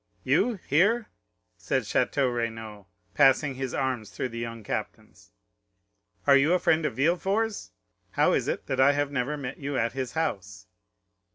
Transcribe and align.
"You 0.23 0.55
here?" 0.67 1.09
said 1.59 1.83
Château 1.83 2.35
Renaud, 2.35 2.87
passing 3.13 3.53
his 3.53 3.71
arms 3.75 4.09
through 4.09 4.29
the 4.29 4.39
young 4.39 4.63
captain's; 4.63 5.29
"are 6.25 6.35
you 6.35 6.53
a 6.53 6.59
friend 6.59 6.87
of 6.87 6.95
Villefort's? 6.95 7.69
How 8.13 8.33
is 8.33 8.47
it 8.47 8.65
that 8.65 8.79
I 8.81 8.93
have 8.93 9.11
never 9.11 9.37
met 9.37 9.59
you 9.59 9.77
at 9.77 9.93
his 9.93 10.13
house?" 10.13 10.65